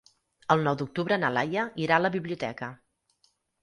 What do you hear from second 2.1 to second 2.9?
biblioteca.